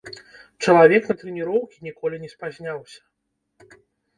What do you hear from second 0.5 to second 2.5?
Чалавек на трэніроўкі ніколі не